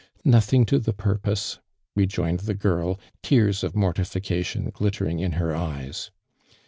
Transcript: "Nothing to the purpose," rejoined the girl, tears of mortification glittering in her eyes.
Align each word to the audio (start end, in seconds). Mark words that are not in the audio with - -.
"Nothing 0.25 0.65
to 0.65 0.79
the 0.79 0.93
purpose," 0.93 1.59
rejoined 1.95 2.39
the 2.39 2.55
girl, 2.55 2.99
tears 3.21 3.63
of 3.63 3.75
mortification 3.75 4.71
glittering 4.73 5.19
in 5.19 5.33
her 5.33 5.55
eyes. 5.55 6.09